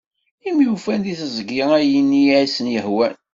[0.47, 3.13] Imi ufan deg tezgi-a ayen i asen-yehwan.